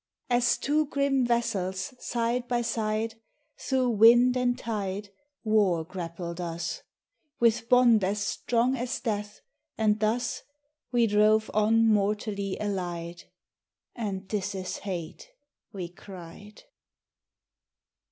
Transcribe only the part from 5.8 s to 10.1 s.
grappled us, With bond as strong as death, and